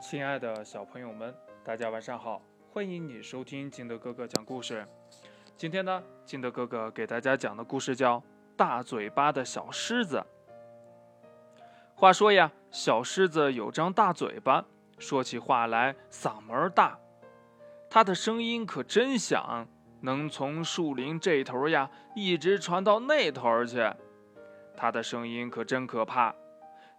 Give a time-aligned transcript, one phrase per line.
[0.00, 2.40] 亲爱的小朋友们，大家晚上好！
[2.72, 4.86] 欢迎你收听金德哥哥讲故事。
[5.56, 8.20] 今天呢，金德哥哥给大家讲的故事叫
[8.56, 10.24] 《大嘴巴的小狮子》。
[11.96, 14.64] 话说呀，小狮子有张大嘴巴，
[15.00, 16.96] 说起话来嗓门大，
[17.90, 19.66] 它的声音可真响，
[20.02, 23.84] 能从树林这头呀一直传到那头去。
[24.76, 26.32] 它的声音可真可怕。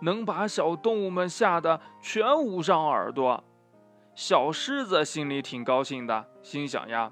[0.00, 3.42] 能把小动物们吓得全捂上耳朵，
[4.14, 7.10] 小狮子心里挺高兴的，心想呀：“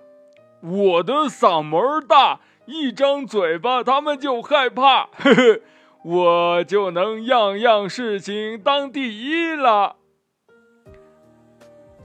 [0.62, 5.60] 我的嗓门大，一张嘴巴他们就害怕，呵呵，
[6.02, 9.96] 我就能样样事情当第一了。”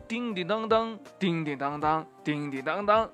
[0.07, 3.09] 叮叮当当，叮叮当当，叮叮当当，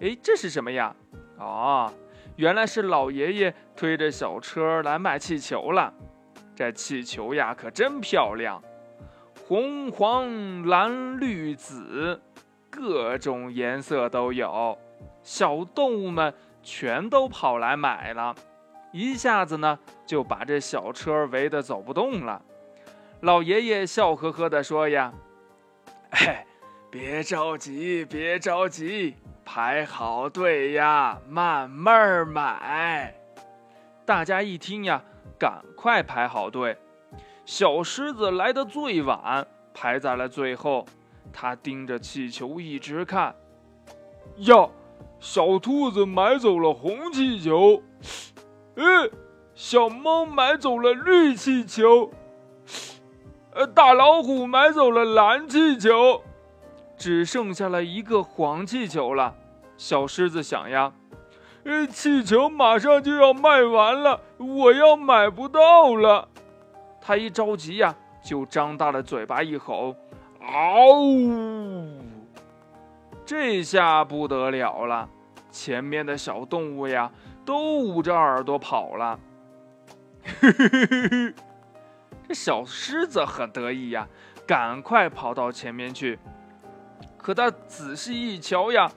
[0.00, 0.94] 哎，这是什么呀？
[1.38, 1.92] 哦，
[2.36, 5.92] 原来是老爷爷推着小车来卖气球了。
[6.54, 8.62] 这气球呀，可真漂亮，
[9.48, 12.20] 红、黄、蓝、绿、紫，
[12.70, 14.78] 各种颜色都有。
[15.22, 18.34] 小动物们全都跑来买了，
[18.92, 22.42] 一下子呢就把这小车围得走不动了。
[23.20, 25.12] 老爷爷笑呵呵地说：“呀，
[26.10, 26.44] 哎，
[26.90, 33.14] 别着急，别着急，排好队呀，慢慢买。”
[34.04, 35.02] 大家一听呀。
[35.42, 36.78] 赶快排好队！
[37.44, 40.86] 小狮子来的最晚，排在了最后。
[41.32, 43.34] 他盯着气球一直看。
[44.36, 44.68] 呀，
[45.18, 47.82] 小兔子买走了红气球，
[48.76, 48.84] 哎，
[49.52, 52.12] 小猫买走了绿气球，
[53.52, 56.22] 呃，大老虎买走了蓝气球，
[56.96, 59.34] 只剩下了一个黄气球了。
[59.76, 60.92] 小狮子想呀。
[61.64, 66.28] 呃，气球马上就要卖完了，我要买不到了。
[67.00, 69.94] 他一着急呀，就张大了嘴巴一吼
[70.42, 70.96] ：“嗷！”
[73.24, 75.08] 这下不得了了，
[75.50, 77.10] 前面的小动物呀，
[77.44, 79.18] 都捂着耳朵跑了。
[82.28, 84.08] 这小狮子很得意呀，
[84.46, 86.18] 赶快跑到前面去。
[87.16, 88.90] 可他仔细一瞧呀，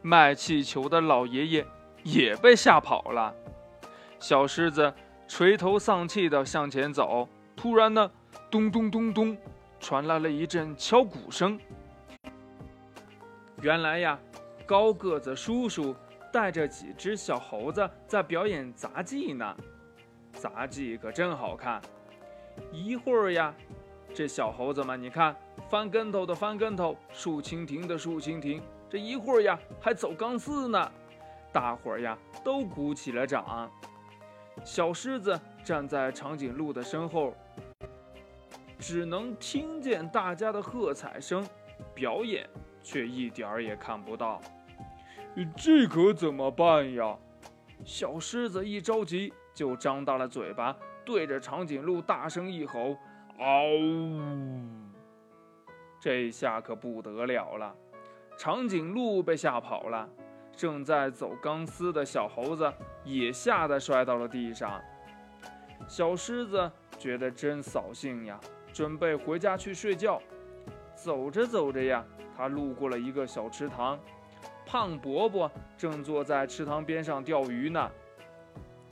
[0.00, 1.66] 卖气球的老爷爷。
[2.02, 3.34] 也被吓跑了，
[4.18, 4.92] 小狮子
[5.26, 7.28] 垂头丧气地向前走。
[7.56, 8.10] 突然呢，
[8.50, 9.36] 咚咚咚咚，
[9.80, 11.58] 传来了一阵敲鼓声。
[13.60, 14.18] 原来呀，
[14.64, 15.94] 高个子叔叔
[16.32, 19.56] 带着几只小猴子在表演杂技呢。
[20.32, 21.80] 杂技可真好看。
[22.70, 23.52] 一会儿呀，
[24.14, 25.34] 这小猴子们，你看，
[25.68, 28.62] 翻跟头的翻跟头，竖蜻蜓的竖蜻蜓。
[28.88, 30.92] 这一会儿呀，还走钢丝呢。
[31.52, 33.70] 大伙儿呀，都鼓起了掌。
[34.64, 37.34] 小狮子站在长颈鹿的身后，
[38.78, 41.46] 只能听见大家的喝彩声，
[41.94, 42.48] 表演
[42.82, 44.40] 却一点儿也看不到。
[45.56, 47.16] 这可怎么办呀？
[47.84, 52.96] 小狮子一着急，就张大了嘴巴，对着长颈鹿大声一吼
[53.38, 53.64] ：“嗷！”
[56.00, 57.74] 这下可不得了了，
[58.36, 60.08] 长颈鹿被吓跑了。
[60.58, 62.70] 正在走钢丝的小猴子
[63.04, 64.82] 也吓得摔到了地上。
[65.86, 68.40] 小狮子觉得真扫兴呀，
[68.72, 70.20] 准备回家去睡觉。
[70.96, 72.04] 走着走着呀，
[72.36, 73.96] 他路过了一个小池塘，
[74.66, 77.88] 胖伯伯正坐在池塘边上钓鱼呢。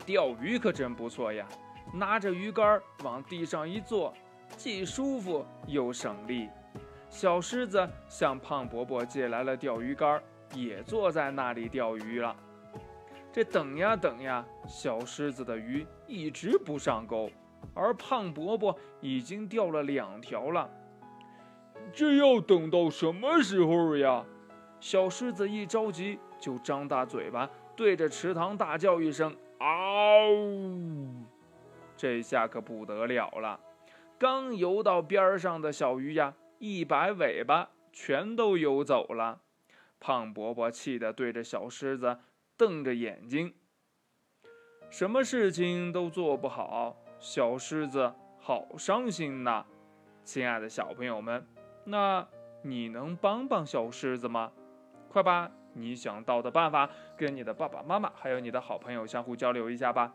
[0.05, 1.45] 钓鱼可真不错呀，
[1.93, 4.15] 拿着鱼竿往地上一坐，
[4.57, 6.49] 既舒服又省力。
[7.11, 10.23] 小狮子向胖伯伯借来了钓鱼竿。
[10.55, 12.35] 也坐在那里钓鱼了。
[13.33, 17.31] 这等呀等呀，小狮子的鱼一直不上钩，
[17.75, 20.71] 而胖伯伯已经钓了两条了。
[21.93, 24.25] 这要等到什么时候呀？
[24.81, 29.67] 小狮子一着急，就张大嘴巴，对着池塘大叫一声：“嗷！”
[31.97, 33.59] 这下可不得了了，
[34.19, 39.41] 刚游到边上的小鱼呀，一摆尾巴，全都游走了。
[39.99, 42.19] 胖伯伯气得对着小狮子
[42.57, 43.55] 瞪着眼睛，
[44.91, 49.65] 什么事情都做不好，小狮子好伤心呐！
[50.25, 51.47] 亲爱的小朋友们，
[51.85, 52.27] 那
[52.63, 54.53] 你能帮帮小狮子吗？
[55.09, 60.15] 快把你想到的办法跟你的爸爸妈妈还有你的好朋友相互交流一下吧。